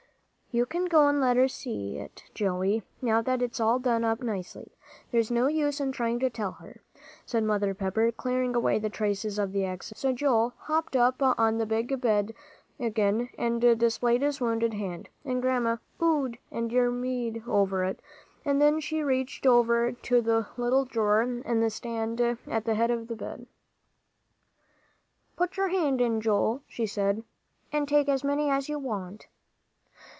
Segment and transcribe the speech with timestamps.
[0.53, 4.21] "You can go and let her see it, Joey, now that it's all done up
[4.21, 4.73] nicely.
[5.09, 6.81] There's no use in trying to tell her,"
[7.25, 9.97] said Mother Pepper, clearing away the traces of the accident.
[10.01, 12.35] So Joel hopped up on the big bed
[12.81, 17.85] again and displayed his wounded hand, and Grandma oh ed and dear me ed over
[17.85, 18.01] it,
[18.43, 22.91] and then she reached over to the little drawer in the stand at the head
[22.91, 23.45] of the bed.
[25.37, 27.23] "Put your hand in, Joel," she said,
[27.71, 29.27] "and take as many's you want."